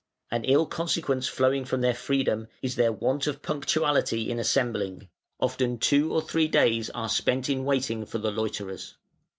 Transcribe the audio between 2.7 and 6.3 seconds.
their want of punctuality in assembling; often two or